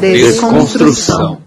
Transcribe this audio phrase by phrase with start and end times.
[0.00, 1.42] Desconstrução.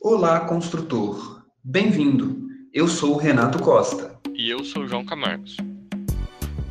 [0.00, 1.42] Olá, construtor.
[1.64, 2.46] Bem-vindo.
[2.72, 4.17] Eu sou o Renato Costa.
[4.38, 5.56] E eu sou o João Camargos.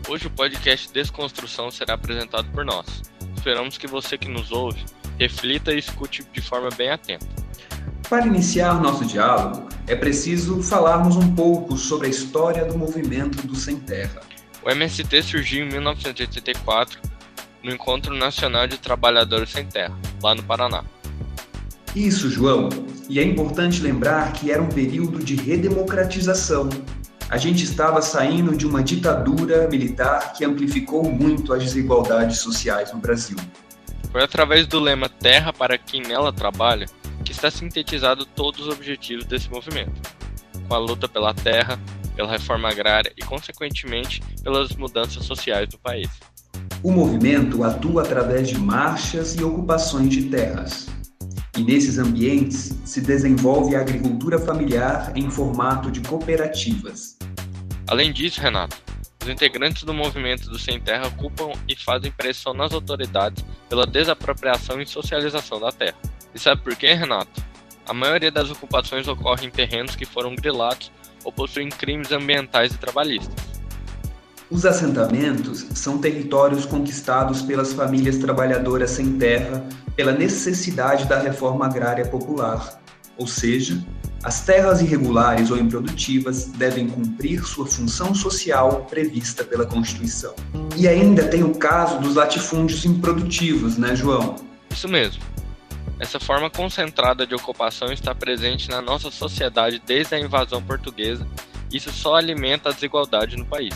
[0.08, 3.02] Hoje o podcast Desconstrução será apresentado por nós.
[3.36, 4.86] Esperamos que você que nos ouve
[5.20, 7.28] reflita e escute de forma bem atenta.
[8.10, 13.54] Para iniciar nosso diálogo, é preciso falarmos um pouco sobre a história do movimento do
[13.54, 14.22] Sem Terra.
[14.64, 17.02] O MST surgiu em 1984
[17.62, 20.86] no Encontro Nacional de Trabalhadores Sem Terra, lá no Paraná.
[21.94, 22.70] Isso, João.
[23.10, 26.70] E é importante lembrar que era um período de redemocratização.
[27.30, 33.00] A gente estava saindo de uma ditadura militar que amplificou muito as desigualdades sociais no
[33.00, 33.36] Brasil.
[34.14, 36.86] Foi através do lema Terra para quem nela trabalha
[37.26, 40.02] que está sintetizado todos os objetivos desse movimento,
[40.70, 41.78] com a luta pela terra,
[42.16, 46.10] pela reforma agrária e, consequentemente, pelas mudanças sociais do país.
[46.82, 50.88] O movimento atua através de marchas e ocupações de terras.
[51.58, 57.17] E nesses ambientes se desenvolve a agricultura familiar em formato de cooperativas.
[57.88, 58.76] Além disso, Renato,
[59.24, 64.82] os integrantes do movimento do Sem Terra ocupam e fazem pressão nas autoridades pela desapropriação
[64.82, 65.98] e socialização da terra.
[66.36, 67.42] E sabe por quê, Renato?
[67.88, 70.92] A maioria das ocupações ocorre em terrenos que foram grilados
[71.24, 73.36] ou possuem crimes ambientais e trabalhistas.
[74.50, 79.66] Os assentamentos são territórios conquistados pelas famílias trabalhadoras sem terra
[79.96, 82.82] pela necessidade da reforma agrária popular,
[83.18, 83.84] ou seja,
[84.28, 90.36] as terras irregulares ou improdutivas devem cumprir sua função social prevista pela Constituição.
[90.76, 94.36] E ainda tem o caso dos latifúndios improdutivos, né, João?
[94.70, 95.24] Isso mesmo.
[95.98, 101.26] Essa forma concentrada de ocupação está presente na nossa sociedade desde a invasão portuguesa.
[101.72, 103.74] Isso só alimenta a desigualdade no país.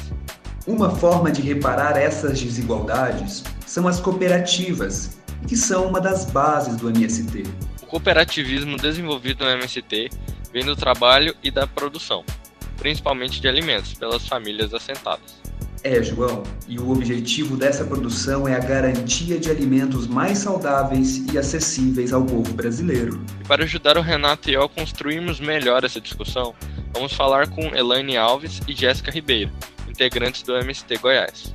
[0.67, 5.17] Uma forma de reparar essas desigualdades são as cooperativas,
[5.47, 7.45] que são uma das bases do MST.
[7.81, 10.09] O cooperativismo desenvolvido no MST
[10.51, 12.23] vem do trabalho e da produção,
[12.78, 15.41] principalmente de alimentos, pelas famílias assentadas.
[15.84, 21.40] É, João, e o objetivo dessa produção é a garantia de alimentos mais saudáveis e
[21.40, 23.19] acessíveis ao povo brasileiro.
[23.40, 26.53] E para ajudar o Renato e eu a construirmos melhor essa discussão,
[26.94, 29.50] vamos falar com Elaine Alves e Jéssica Ribeiro,
[29.90, 31.51] integrantes do MST Goiás.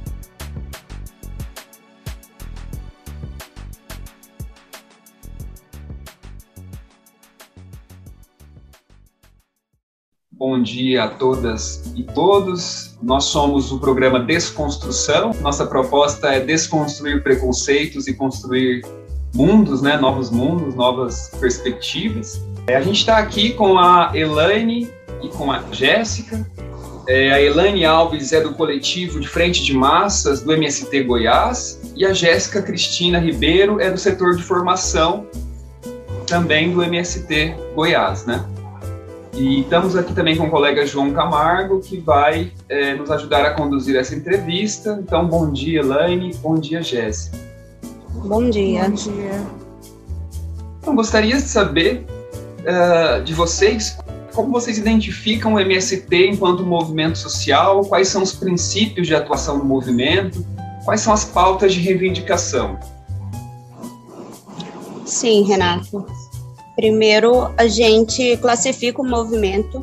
[10.38, 12.98] Bom dia a todas e todos.
[13.02, 15.30] Nós somos o programa Desconstrução.
[15.40, 18.84] Nossa proposta é desconstruir preconceitos e construir
[19.34, 19.96] mundos, né?
[19.96, 22.44] novos mundos, novas perspectivas.
[22.66, 24.90] É, a gente está aqui com a Elaine
[25.22, 26.46] e com a Jéssica.
[27.08, 32.04] É, a Elaine Alves é do coletivo de Frente de Massas do MST Goiás e
[32.04, 35.26] a Jéssica Cristina Ribeiro é do setor de formação
[36.26, 38.44] também do MST Goiás, né?
[39.36, 43.50] E estamos aqui também com o colega João Camargo, que vai é, nos ajudar a
[43.50, 44.98] conduzir essa entrevista.
[45.02, 46.34] Então, bom dia, Elaine.
[46.36, 47.36] Bom dia, Jéssica.
[48.14, 48.88] Bom dia.
[48.88, 49.46] Bom dia.
[50.80, 52.06] Então, gostaria de saber
[52.60, 53.98] uh, de vocês
[54.32, 59.64] como vocês identificam o MST enquanto movimento social, quais são os princípios de atuação do
[59.64, 60.46] movimento,
[60.84, 62.78] quais são as pautas de reivindicação.
[65.06, 66.04] Sim, Renato.
[66.76, 69.80] Primeiro, a gente classifica o movimento,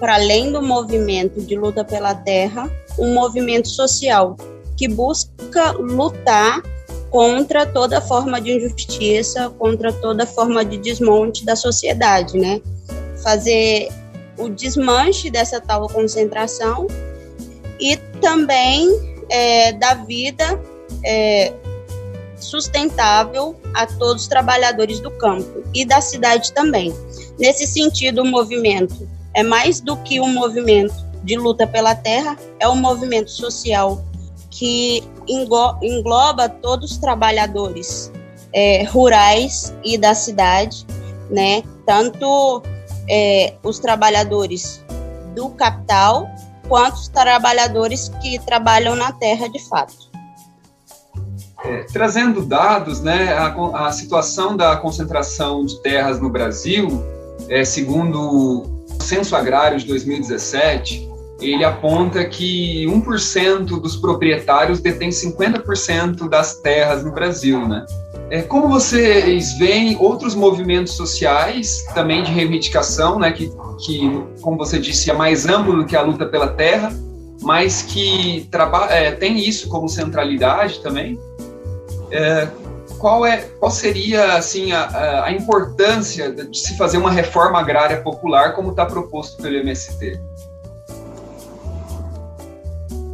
[0.00, 4.36] para além do movimento de luta pela terra, um movimento social
[4.76, 6.62] que busca lutar
[7.10, 12.60] contra toda forma de injustiça, contra toda forma de desmonte da sociedade, né?
[13.22, 13.90] Fazer
[14.38, 16.86] o desmanche dessa tal concentração
[17.78, 18.88] e também
[19.28, 20.58] é, da vida
[21.04, 21.52] é,
[22.42, 26.94] sustentável a todos os trabalhadores do campo e da cidade também.
[27.38, 30.94] Nesse sentido, o movimento é mais do que um movimento
[31.24, 34.02] de luta pela terra, é um movimento social
[34.50, 38.12] que engloba todos os trabalhadores
[38.52, 40.86] é, rurais e da cidade,
[41.30, 41.62] né?
[41.86, 42.62] Tanto
[43.08, 44.84] é, os trabalhadores
[45.34, 46.28] do capital
[46.68, 50.11] quanto os trabalhadores que trabalham na terra de fato.
[51.64, 57.04] É, trazendo dados, né, a, a, situação da concentração de terras no Brasil,
[57.48, 61.08] é, segundo o Censo Agrário de 2017,
[61.40, 67.84] ele aponta que 1% dos proprietários detém 50% das terras no Brasil, né?
[68.30, 73.52] É, como vocês veem outros movimentos sociais também de reivindicação, né, que,
[73.84, 76.90] que, como você disse, é mais amplo do que a luta pela terra,
[77.42, 78.48] mas que
[78.88, 81.18] é, tem isso como centralidade também?
[82.12, 82.48] É,
[82.98, 88.54] qual, é, qual seria assim, a, a importância de se fazer uma reforma agrária popular
[88.54, 90.20] como está proposto pelo MST?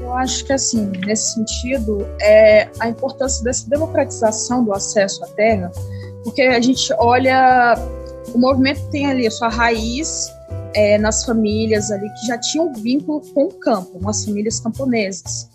[0.01, 5.71] Eu acho que, assim, nesse sentido, é a importância dessa democratização do acesso à terra,
[6.25, 7.75] porque a gente olha,
[8.35, 10.29] o movimento tem ali a sua raiz
[10.75, 15.49] é, nas famílias ali que já tinham vínculo com o campo, com as famílias camponesas.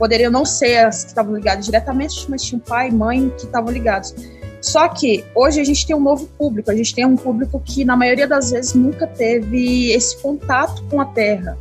[0.00, 3.70] Poderiam não ser as que estavam ligadas diretamente, mas tinham pai e mãe que estavam
[3.70, 4.14] ligados.
[4.62, 7.84] Só que hoje a gente tem um novo público, a gente tem um público que,
[7.84, 11.58] na maioria das vezes, nunca teve esse contato com a terra.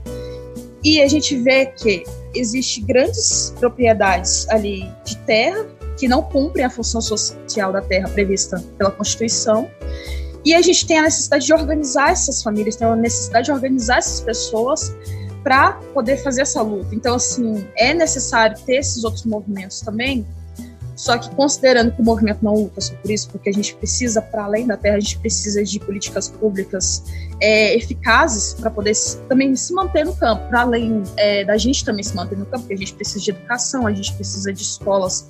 [0.82, 5.66] E a gente vê que existe grandes propriedades ali de terra
[5.98, 9.70] que não cumprem a função social da terra prevista pela Constituição.
[10.46, 13.98] E a gente tem a necessidade de organizar essas famílias, tem a necessidade de organizar
[13.98, 14.96] essas pessoas
[15.44, 16.94] para poder fazer essa luta.
[16.94, 20.26] Então, assim, é necessário ter esses outros movimentos também
[21.00, 24.22] só que considerando que o movimento não luta só por isso, porque a gente precisa,
[24.22, 27.06] para além da terra, a gente precisa de políticas públicas
[27.40, 28.92] é, eficazes para poder
[29.30, 32.64] também se manter no campo, para além é, da gente também se manter no campo,
[32.64, 35.30] porque a gente precisa de educação, a gente precisa de escolas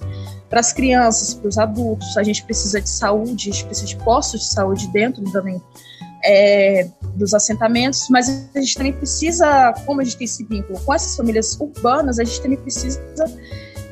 [0.49, 3.97] para as crianças, para os adultos, a gente precisa de saúde, a gente precisa de
[3.97, 5.61] postos de saúde dentro também
[6.23, 10.93] é, dos assentamentos, mas a gente também precisa, como a gente tem esse vínculo com
[10.93, 12.99] essas famílias urbanas, a gente também precisa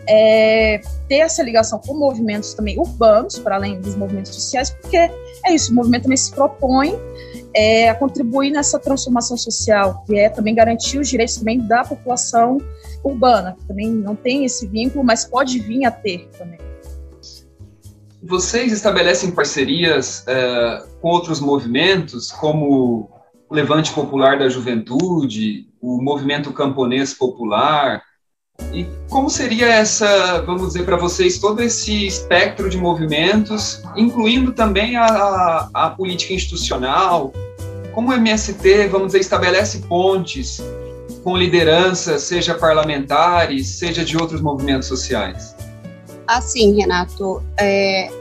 [0.07, 5.53] é, ter essa ligação com movimentos também urbanos, para além dos movimentos sociais, porque é
[5.53, 6.97] isso, o movimento também se propõe
[7.53, 12.57] é, a contribuir nessa transformação social, que é também garantir os direitos também da população
[13.03, 16.66] urbana, que também não tem esse vínculo, mas pode vir a ter também.
[18.27, 23.09] Vocês estabelecem parcerias é, com outros movimentos, como
[23.49, 28.03] o Levante Popular da Juventude, o Movimento Camponês Popular,
[28.73, 34.97] e como seria essa, vamos dizer para vocês, todo esse espectro de movimentos, incluindo também
[34.97, 37.31] a, a, política institucional?
[37.93, 40.61] Como o MST, vamos dizer, estabelece pontes
[41.23, 45.55] com lideranças, seja parlamentares, seja de outros movimentos sociais?
[46.27, 48.11] Assim, Renato, é,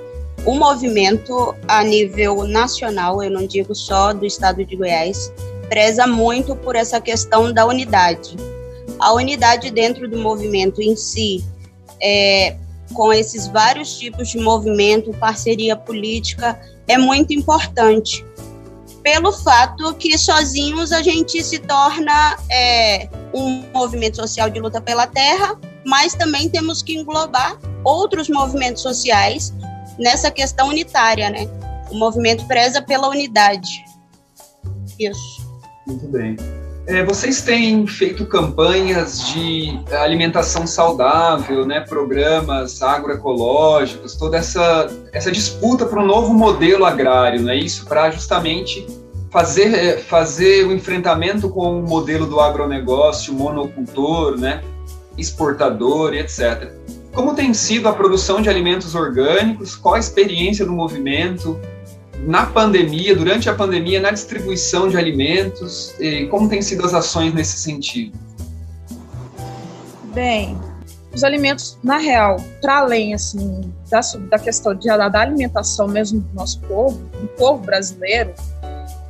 [0.47, 5.33] o movimento a nível nacional, eu não digo só do estado de Goiás,
[5.69, 8.37] preza muito por essa questão da unidade
[8.99, 11.45] a unidade dentro do movimento em si,
[12.01, 12.57] é,
[12.95, 18.25] com esses vários tipos de movimento, parceria política, é muito importante.
[19.03, 25.07] Pelo fato que sozinhos a gente se torna é, um movimento social de luta pela
[25.07, 29.55] terra, mas também temos que englobar outros movimentos sociais
[29.99, 31.49] nessa questão unitária, né?
[31.91, 33.85] O movimento preza pela unidade.
[34.99, 35.47] Isso.
[35.87, 36.37] Muito bem.
[36.89, 45.85] É, vocês têm feito campanhas de alimentação saudável, né, programas agroecológicos, toda essa, essa disputa
[45.85, 48.87] para um novo modelo agrário, né, isso para justamente
[49.33, 54.63] fazer, é, fazer o enfrentamento com o modelo do agronegócio, monocultor, né,
[55.19, 56.71] exportador etc.
[57.17, 59.75] Como tem sido a produção de alimentos orgânicos?
[59.75, 61.59] Qual a experiência do movimento?
[62.27, 65.95] na pandemia, durante a pandemia, na distribuição de alimentos?
[66.31, 68.19] Como têm sido as ações nesse sentido?
[70.15, 70.59] Bem,
[71.15, 76.35] os alimentos, na real, para além assim da, da questão de, da alimentação mesmo do
[76.35, 78.35] nosso povo, do povo brasileiro,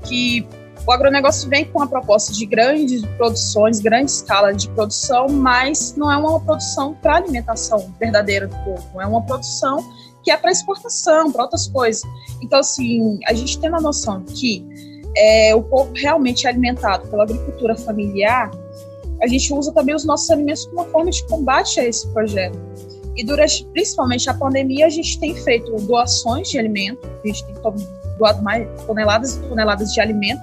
[0.04, 0.46] que
[0.87, 6.11] o agronegócio vem com a proposta de grandes produções, grande escala de produção, mas não
[6.11, 9.78] é uma produção para alimentação verdadeira do povo, é uma produção
[10.23, 12.02] que é para exportação, para outras coisas.
[12.40, 14.64] Então, assim, a gente tem a noção que
[15.16, 18.50] é, o povo realmente é alimentado pela agricultura familiar,
[19.23, 22.59] a gente usa também os nossos alimentos como uma forma de combate a esse projeto.
[23.16, 27.55] E durante, principalmente a pandemia, a gente tem feito doações de alimento, a gente tem
[28.19, 30.43] doado mais toneladas e toneladas de alimento.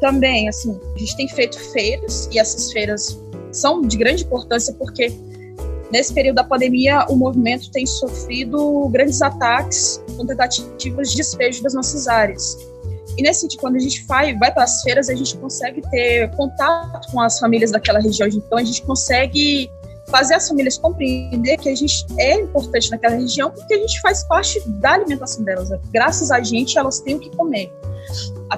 [0.00, 5.12] Também, assim, a gente tem feito feiras, e essas feiras são de grande importância porque
[5.90, 11.74] Nesse período da pandemia, o movimento tem sofrido grandes ataques com tentativas de despejo das
[11.74, 12.56] nossas áreas.
[13.16, 16.30] E nesse sentido, quando a gente vai, vai para as feiras, a gente consegue ter
[16.36, 18.28] contato com as famílias daquela região.
[18.28, 19.70] Então, a gente consegue
[20.08, 24.24] fazer as famílias compreender que a gente é importante naquela região porque a gente faz
[24.24, 25.68] parte da alimentação delas.
[25.90, 27.72] Graças a gente, elas têm o que comer.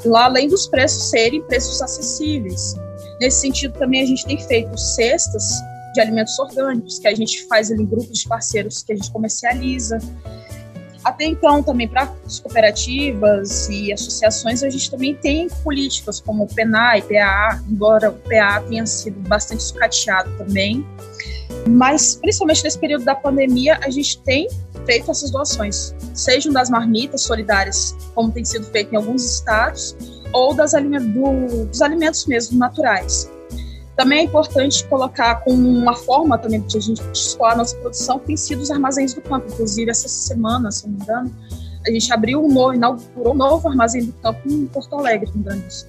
[0.05, 2.75] Lá, além dos preços serem preços acessíveis.
[3.21, 5.45] Nesse sentido, também a gente tem feito cestas
[5.95, 9.11] de alimentos orgânicos, que a gente faz ali em grupos de parceiros que a gente
[9.11, 9.99] comercializa.
[11.09, 16.55] Até então, também para as cooperativas e associações, a gente também tem políticas como o
[16.55, 20.87] PENAI, PAA, embora o PAA tenha sido bastante sucateado também.
[21.67, 24.49] Mas, principalmente nesse período da pandemia, a gente tem
[24.85, 29.97] feito essas doações, sejam das marmitas solidárias, como tem sido feito em alguns estados,
[30.35, 33.31] ou das, do, dos alimentos mesmo naturais.
[33.99, 38.21] Também é importante colocar como uma forma também de a gente escoar a nossa produção,
[38.21, 39.49] tem sido os armazéns do campo.
[39.53, 41.37] Inclusive, essa semana, se não me engano,
[41.85, 45.43] a gente abriu um novo, inaugurou um novo armazém do campo em Porto Alegre, no
[45.43, 45.85] Grande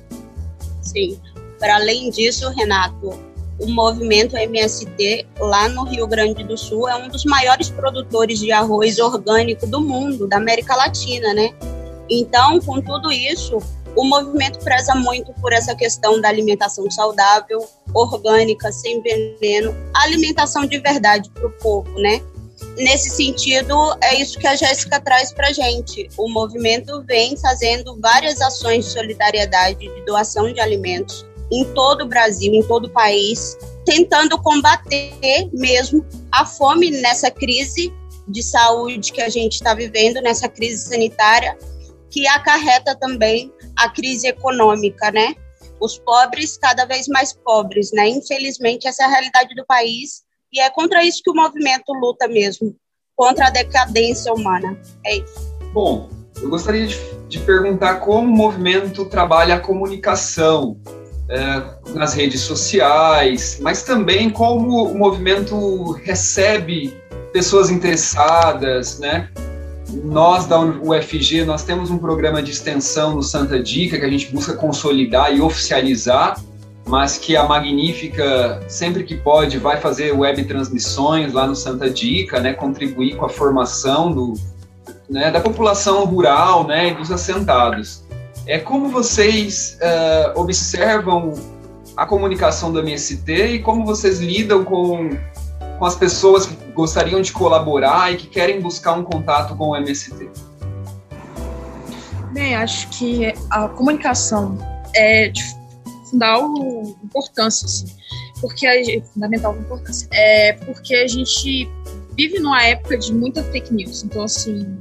[0.81, 1.19] Sim.
[1.59, 3.13] Para além disso, Renato,
[3.59, 8.51] o movimento MST lá no Rio Grande do Sul é um dos maiores produtores de
[8.51, 11.53] arroz orgânico do mundo, da América Latina, né?
[12.09, 13.59] Então, com tudo isso,
[13.95, 20.77] o movimento preza muito por essa questão da alimentação saudável, orgânica, sem veneno, alimentação de
[20.79, 22.21] verdade para o povo, né?
[22.77, 26.09] Nesse sentido, é isso que a Jéssica traz para gente.
[26.17, 32.07] O movimento vem fazendo várias ações de solidariedade, de doação de alimentos em todo o
[32.07, 37.93] Brasil, em todo o país, tentando combater mesmo a fome nessa crise
[38.27, 41.57] de saúde que a gente está vivendo, nessa crise sanitária,
[42.09, 45.35] que acarreta também a crise econômica, né?
[45.79, 48.07] Os pobres cada vez mais pobres, né?
[48.09, 52.27] Infelizmente, essa é a realidade do país e é contra isso que o movimento luta
[52.27, 52.75] mesmo,
[53.15, 54.77] contra a decadência humana.
[55.05, 55.55] É isso.
[55.73, 56.09] Bom,
[56.41, 60.77] eu gostaria de, de perguntar como o movimento trabalha a comunicação
[61.29, 66.97] é, nas redes sociais, mas também como o movimento recebe
[67.31, 69.29] pessoas interessadas, né?
[70.03, 74.31] Nós da UFG, nós temos um programa de extensão no Santa Dica que a gente
[74.31, 76.39] busca consolidar e oficializar,
[76.87, 82.39] mas que a Magnífica, sempre que pode, vai fazer web transmissões lá no Santa Dica,
[82.39, 84.33] né, contribuir com a formação do,
[85.09, 88.03] né, da população rural né, e dos assentados.
[88.45, 91.33] É como vocês uh, observam
[91.95, 95.09] a comunicação do MST e como vocês lidam com
[95.79, 99.75] com as pessoas que gostariam de colaborar e que querem buscar um contato com o
[99.75, 100.29] MST?
[102.31, 104.57] Bem, acho que a comunicação
[104.95, 105.41] é de
[106.09, 107.87] fundamental importância, assim,
[108.41, 111.69] porque é fundamental importância, é porque a gente
[112.15, 114.77] vive numa época de muita fake news, então assim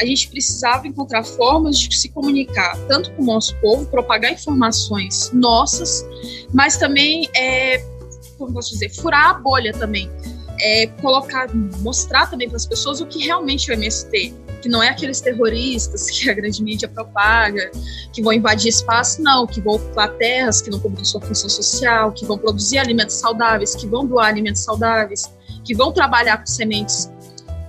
[0.00, 5.30] a gente precisava encontrar formas de se comunicar tanto com o nosso povo, propagar informações
[5.32, 6.04] nossas,
[6.52, 7.78] mas também é,
[8.36, 10.10] como posso dizer, furar a bolha também.
[10.60, 11.48] É, colocar,
[11.80, 15.20] mostrar também para as pessoas o que realmente é o MST, que não é aqueles
[15.20, 17.70] terroristas que a grande mídia propaga,
[18.12, 22.12] que vão invadir espaço, não, que vão ocupar terras que não cumprem sua função social,
[22.12, 25.30] que vão produzir alimentos saudáveis, que vão doar alimentos saudáveis,
[25.64, 27.10] que vão trabalhar com sementes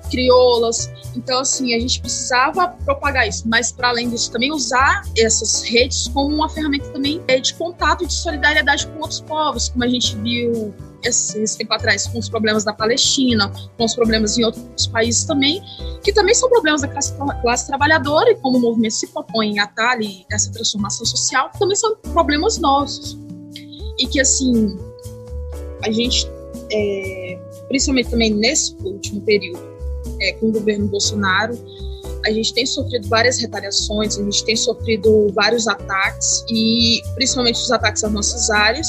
[0.10, 0.90] crioulas.
[1.16, 6.08] Então, assim, a gente precisava propagar isso, mas para além disso, também usar essas redes
[6.08, 10.16] como uma ferramenta também de contato e de solidariedade com outros povos, como a gente
[10.18, 10.74] viu
[11.04, 15.62] esse, tempo atrás com os problemas da Palestina, com os problemas em outros países também,
[16.04, 19.60] que também são problemas da classe, classe trabalhadora e como o movimento se propõe em
[19.60, 23.18] atalho essa transformação social, também são problemas nossos.
[24.00, 24.78] E que, assim,
[25.84, 26.28] a gente,
[26.72, 29.78] é, principalmente também nesse último período,
[30.22, 31.58] é, com o governo Bolsonaro.
[32.28, 37.72] A gente tem sofrido várias retaliações, a gente tem sofrido vários ataques, e principalmente os
[37.72, 38.86] ataques às nossas áreas.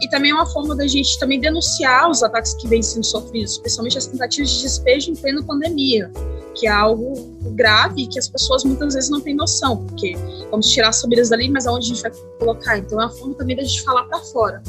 [0.00, 3.52] E também é uma forma da gente também denunciar os ataques que vêm sendo sofridos,
[3.52, 6.10] especialmente as tentativas de despejo em plena pandemia,
[6.54, 7.12] que é algo
[7.50, 10.14] grave que as pessoas muitas vezes não têm noção, porque
[10.50, 12.78] vamos tirar as famílias dali, mas aonde a gente vai colocar?
[12.78, 14.62] Então é uma forma também da gente falar para fora.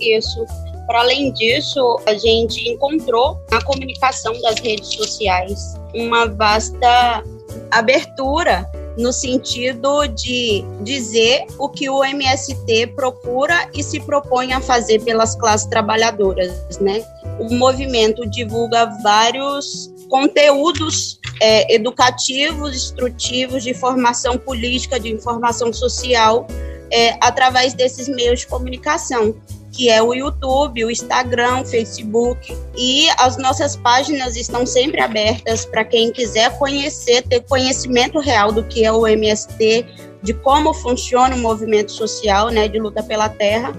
[0.00, 0.46] Isso.
[0.92, 7.24] Para além disso, a gente encontrou na comunicação das redes sociais uma vasta
[7.70, 15.00] abertura no sentido de dizer o que o MST procura e se propõe a fazer
[15.02, 17.02] pelas classes trabalhadoras, né?
[17.40, 26.46] O movimento divulga vários conteúdos é, educativos, instrutivos, de formação política, de informação social,
[26.90, 29.34] é, através desses meios de comunicação
[29.72, 32.54] que é o YouTube, o Instagram, o Facebook.
[32.76, 38.62] E as nossas páginas estão sempre abertas para quem quiser conhecer, ter conhecimento real do
[38.62, 39.86] que é o MST,
[40.22, 43.72] de como funciona o movimento social né, de luta pela terra.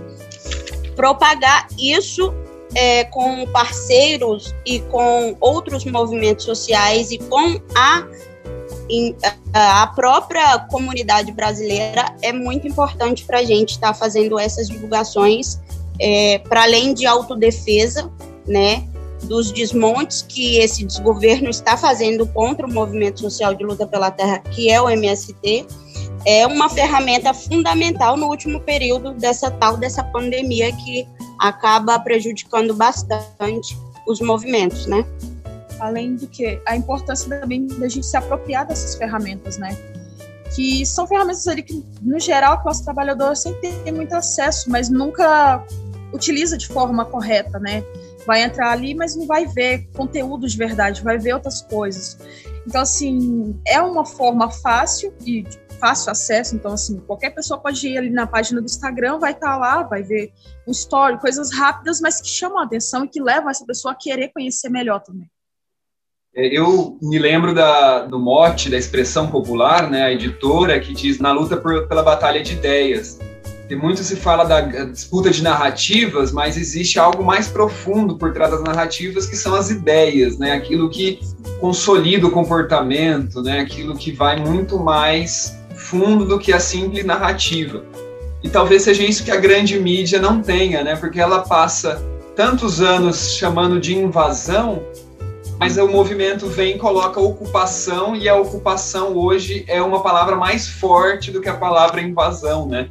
[0.95, 2.33] Propagar isso
[2.75, 8.05] é, com parceiros e com outros movimentos sociais e com a
[9.53, 15.59] a própria comunidade brasileira é muito importante para a gente estar tá fazendo essas divulgações,
[15.99, 18.11] é, para além de autodefesa,
[18.47, 18.87] né,
[19.23, 24.39] dos desmontes que esse desgoverno está fazendo contra o movimento social de luta pela terra,
[24.39, 25.65] que é o MST,
[26.25, 31.07] é uma ferramenta fundamental no último período dessa tal dessa pandemia que
[31.39, 35.05] acaba prejudicando bastante os movimentos, né?
[35.79, 39.75] Além do que a importância também da gente se apropriar dessas ferramentas, né?
[40.55, 44.89] Que são ferramentas ali que, no geral, a classe trabalhadora sempre tem muito acesso, mas
[44.89, 45.65] nunca
[46.13, 47.83] utiliza de forma correta, né?
[48.25, 52.17] Vai entrar ali, mas não vai ver conteúdo de verdade, vai ver outras coisas.
[52.67, 55.43] Então, assim, é uma forma fácil e
[55.83, 59.51] fácil acesso, então assim, qualquer pessoa pode ir ali na página do Instagram, vai estar
[59.51, 60.31] tá lá, vai ver
[60.65, 63.97] um story, coisas rápidas, mas que chamam a atenção e que levam essa pessoa a
[63.97, 65.29] querer conhecer melhor também.
[66.35, 71.19] É, eu me lembro da, do mote, da expressão popular, né, a editora, que diz
[71.19, 73.19] na luta por, pela batalha de ideias.
[73.67, 78.49] Tem muito se fala da disputa de narrativas, mas existe algo mais profundo por trás
[78.49, 81.19] das narrativas, que são as ideias, né, aquilo que
[81.59, 87.83] consolida o comportamento, né, aquilo que vai muito mais fundo do que a simples narrativa.
[88.41, 90.97] E talvez seja isso que a grande mídia não tenha, né?
[90.97, 92.03] Porque ela passa
[92.35, 94.83] tantos anos chamando de invasão,
[95.59, 100.67] mas o movimento vem e coloca ocupação, e a ocupação hoje é uma palavra mais
[100.67, 102.89] forte do que a palavra invasão, né?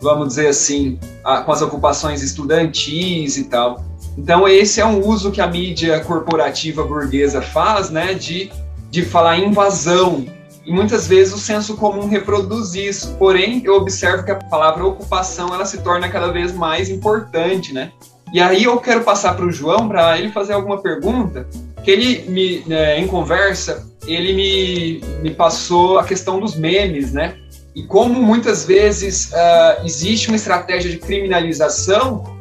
[0.00, 0.98] Vamos dizer assim,
[1.44, 3.84] com as ocupações estudantis e tal.
[4.16, 8.50] Então, esse é um uso que a mídia corporativa burguesa faz, né, de,
[8.90, 10.26] de falar invasão,
[10.64, 13.16] e muitas vezes o senso comum reproduz isso.
[13.18, 17.92] Porém, eu observo que a palavra ocupação ela se torna cada vez mais importante, né?
[18.32, 21.48] E aí eu quero passar para o João para ele fazer alguma pergunta,
[21.84, 27.36] que ele me, né, em conversa, ele me, me passou a questão dos memes, né?
[27.74, 32.36] E como muitas vezes uh, existe uma estratégia de criminalização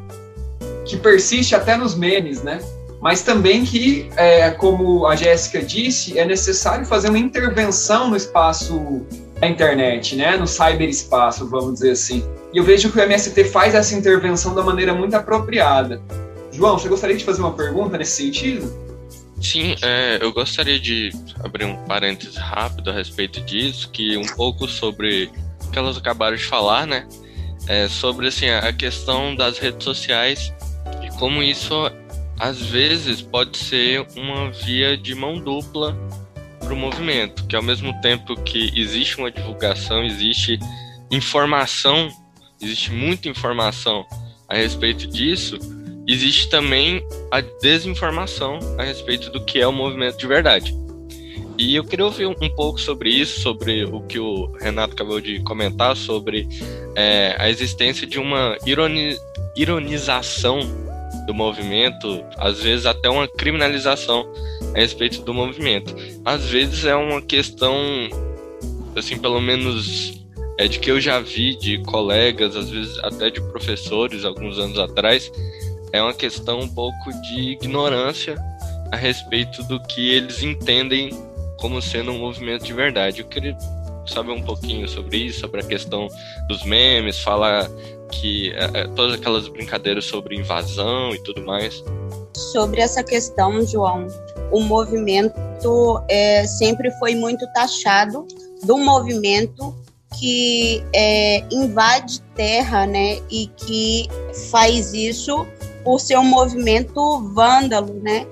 [0.85, 2.59] que persiste até nos memes, né?
[3.01, 9.05] mas também que, é, como a Jéssica disse, é necessário fazer uma intervenção no espaço
[9.39, 12.25] da internet, né, no cyberespaço, vamos dizer assim.
[12.53, 16.01] E eu vejo que o MST faz essa intervenção da maneira muito apropriada.
[16.51, 18.69] João, você gostaria de fazer uma pergunta nesse sentido?
[19.41, 21.11] Sim, é, eu gostaria de
[21.43, 25.31] abrir um parêntese rápido a respeito disso, que um pouco sobre
[25.65, 27.07] o que elas acabaram de falar, né?
[27.67, 30.53] É, sobre assim, a questão das redes sociais
[31.03, 31.73] e como isso
[32.39, 35.95] às vezes pode ser uma via de mão dupla
[36.59, 40.57] para o movimento, que ao mesmo tempo que existe uma divulgação, existe
[41.11, 42.09] informação,
[42.61, 44.05] existe muita informação
[44.47, 45.59] a respeito disso,
[46.13, 50.75] existe também a desinformação a respeito do que é o movimento de verdade.
[51.57, 55.41] E eu queria ouvir um pouco sobre isso, sobre o que o Renato acabou de
[55.41, 56.47] comentar, sobre
[56.95, 59.17] é, a existência de uma ironi
[59.57, 60.59] ironização
[61.27, 64.25] do movimento, às vezes até uma criminalização
[64.73, 65.93] a respeito do movimento.
[66.23, 67.75] Às vezes é uma questão,
[68.95, 70.17] assim, pelo menos
[70.57, 74.79] é de que eu já vi de colegas, às vezes até de professores, alguns anos
[74.79, 75.31] atrás,
[75.91, 78.35] é uma questão um pouco de ignorância
[78.91, 81.09] a respeito do que eles entendem
[81.57, 83.21] como sendo um movimento de verdade.
[83.21, 83.57] Eu queria
[84.05, 86.07] saber um pouquinho sobre isso, sobre a questão
[86.47, 87.69] dos memes, falar
[88.11, 91.83] que é, é, todas aquelas brincadeiras sobre invasão e tudo mais.
[92.35, 94.07] Sobre essa questão, João,
[94.51, 98.25] o movimento é, sempre foi muito taxado
[98.63, 99.75] do movimento
[100.19, 104.07] que é, invade terra, né, e que
[104.49, 105.45] faz isso
[105.89, 108.27] por ser um movimento vândalo, né,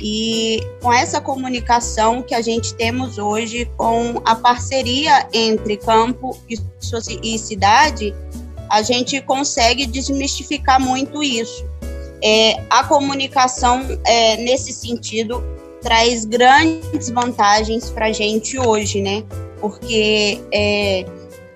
[0.00, 7.36] e com essa comunicação que a gente temos hoje com a parceria entre campo e,
[7.36, 8.14] cidade,
[8.70, 11.66] a gente consegue desmistificar muito isso.
[12.22, 15.42] É, a comunicação, é, nesse sentido,
[15.82, 19.24] traz grandes vantagens para a gente hoje, né?
[19.60, 21.04] Porque é,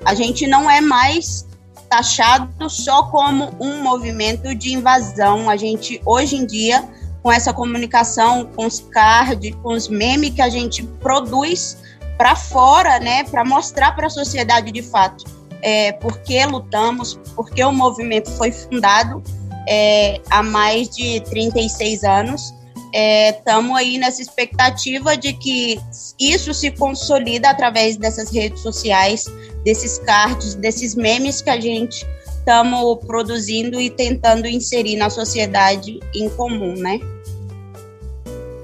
[0.04, 1.46] a gente não é mais
[1.94, 5.48] taxado só como um movimento de invasão.
[5.48, 6.83] A gente, hoje em dia,
[7.22, 11.78] com essa comunicação, com os cards, com os memes que a gente produz
[12.18, 13.22] para fora, né?
[13.22, 15.24] Para mostrar para a sociedade de fato
[15.62, 19.22] é, por que lutamos, porque o movimento foi fundado
[19.68, 22.52] é, há mais de 36 anos.
[22.96, 25.80] Estamos é, aí nessa expectativa de que
[26.20, 29.24] isso se consolida através dessas redes sociais,
[29.64, 32.07] desses cards, desses memes que a gente
[32.38, 37.00] estamos produzindo e tentando inserir na sociedade em comum, né?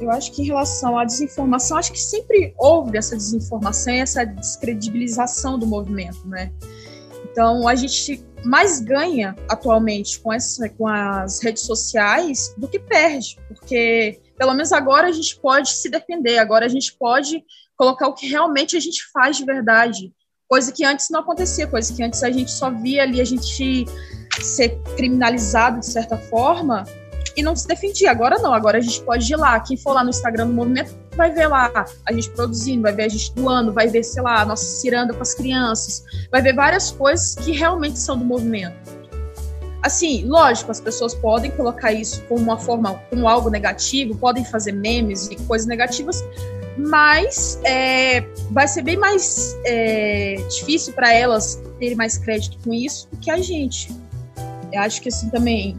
[0.00, 5.58] Eu acho que em relação à desinformação, acho que sempre houve essa desinformação essa descredibilização
[5.58, 6.52] do movimento, né?
[7.24, 13.36] Então, a gente mais ganha atualmente com, essa, com as redes sociais do que perde,
[13.48, 17.44] porque pelo menos agora a gente pode se defender, agora a gente pode
[17.76, 20.12] colocar o que realmente a gente faz de verdade,
[20.48, 23.84] coisa que antes não acontecia, coisa que antes a gente só via ali a gente
[24.40, 26.84] ser criminalizado de certa forma
[27.36, 28.10] e não se defendia.
[28.10, 29.58] Agora não, agora a gente pode ir lá.
[29.60, 31.70] Quem for lá no Instagram do movimento vai ver lá
[32.06, 35.12] a gente produzindo, vai ver a gente doando, vai ver, sei lá, a nossa ciranda
[35.12, 39.00] com as crianças, vai ver várias coisas que realmente são do movimento.
[39.82, 44.72] Assim, lógico, as pessoas podem colocar isso como uma forma, como algo negativo, podem fazer
[44.72, 46.22] memes e coisas negativas,
[46.76, 48.20] mas é,
[48.50, 53.30] vai ser bem mais é, difícil para elas terem mais crédito com isso do que
[53.30, 53.90] a gente.
[54.70, 55.76] Eu acho que assim também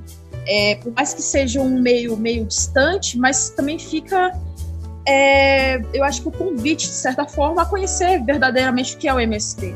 [0.48, 4.32] é, por mais que seja um meio meio distante, mas também fica,
[5.06, 9.14] é, eu acho que o convite, de certa forma, a conhecer verdadeiramente o que é
[9.14, 9.76] o MST.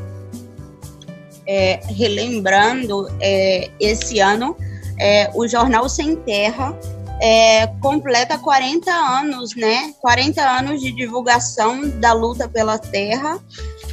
[1.46, 4.56] É, relembrando, é, esse ano,
[4.98, 6.76] é, o Jornal Sem Terra
[7.20, 9.94] é, completa 40 anos, né?
[10.00, 13.38] 40 anos de divulgação da luta pela terra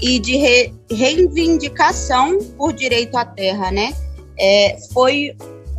[0.01, 3.93] e de re, reivindicação por direito à terra, né?
[4.37, 5.35] É, foi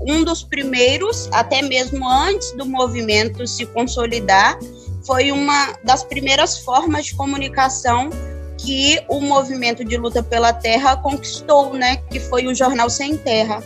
[0.07, 4.59] um dos primeiros, até mesmo antes do movimento se consolidar,
[5.07, 8.11] foi uma das primeiras formas de comunicação
[8.57, 11.97] que o movimento de luta pela terra conquistou, né?
[12.11, 13.63] Que foi o Jornal Sem Terra,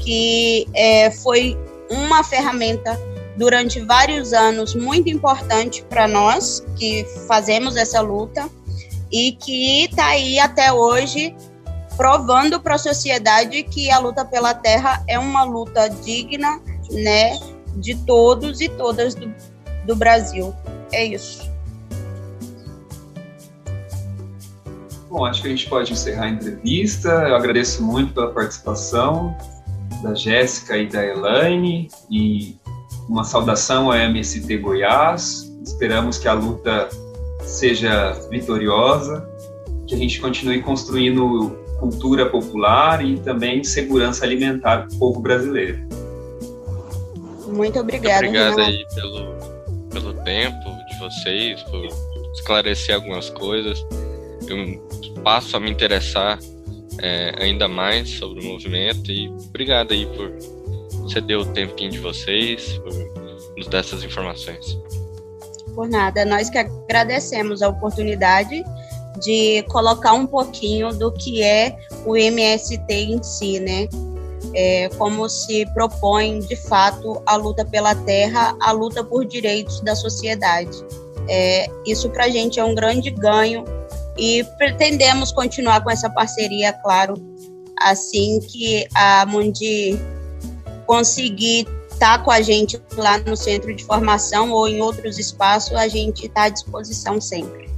[0.00, 1.56] que é, foi
[1.90, 2.98] uma ferramenta
[3.36, 8.48] durante vários anos muito importante para nós que fazemos essa luta
[9.10, 11.34] e que está aí até hoje
[11.96, 17.38] provando para a sociedade que a luta pela terra é uma luta digna, né,
[17.76, 19.32] de todos e todas do,
[19.86, 20.54] do Brasil.
[20.92, 21.54] É isso.
[25.14, 27.08] Bom, acho que a gente pode encerrar a entrevista.
[27.08, 29.36] Eu agradeço muito pela participação
[30.02, 32.56] da Jéssica e da Elaine e
[33.08, 35.50] uma saudação ao MST Goiás.
[35.62, 36.88] Esperamos que a luta
[37.42, 39.28] seja vitoriosa,
[39.86, 45.78] que a gente continue construindo cultura popular e também segurança alimentar do povo brasileiro.
[47.46, 48.26] Muito obrigada.
[48.26, 49.34] Obrigado aí pelo,
[49.90, 51.86] pelo tempo vocês, por
[52.32, 53.84] esclarecer algumas coisas.
[54.48, 54.80] Eu
[55.22, 56.38] passo a me interessar
[57.00, 60.32] é, ainda mais sobre o movimento e obrigado aí por
[61.10, 62.92] ceder o tempinho de vocês, por
[63.56, 64.78] nos dar essas informações.
[65.74, 68.62] Por nada, nós que agradecemos a oportunidade
[69.20, 73.88] de colocar um pouquinho do que é o MST em si, né?
[74.56, 79.96] É, como se propõe de fato a luta pela terra, a luta por direitos da
[79.96, 80.84] sociedade.
[81.28, 83.64] É, isso para a gente é um grande ganho
[84.16, 87.14] e pretendemos continuar com essa parceria, claro,
[87.80, 89.98] assim que a Mundi
[90.86, 95.74] conseguir estar tá com a gente lá no centro de formação ou em outros espaços,
[95.74, 97.68] a gente está à disposição sempre.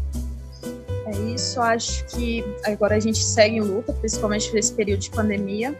[1.07, 5.75] É isso, acho que agora a gente segue em luta, principalmente nesse período de pandemia.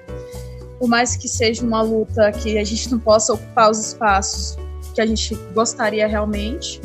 [0.79, 4.57] Por mais que seja uma luta que a gente não possa ocupar os espaços
[4.95, 6.81] que a gente gostaria realmente,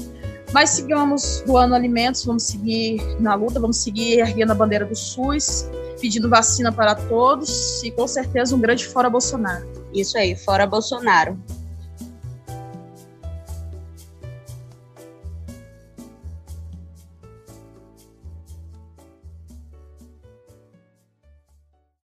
[0.54, 5.70] mas sigamos doando alimentos, vamos seguir na luta, vamos seguir erguendo a bandeira do SUS,
[6.00, 9.66] pedindo vacina para todos e com certeza um grande fora Bolsonaro.
[9.94, 11.38] Isso aí, fora Bolsonaro.